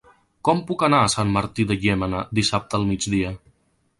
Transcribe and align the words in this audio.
Com 0.47 0.61
puc 0.69 0.85
anar 0.85 1.01
a 1.07 1.11
Sant 1.15 1.33
Martí 1.35 1.67
de 1.71 1.77
Llémena 1.83 2.23
dissabte 2.39 2.79
al 2.79 2.87
migdia? 2.95 3.37